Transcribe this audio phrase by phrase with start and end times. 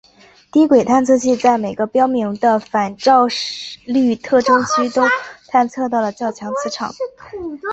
[0.51, 3.27] 低轨探测器在每个标明的反照
[3.85, 5.03] 率特征区都
[5.49, 6.91] 探测到了较强磁场。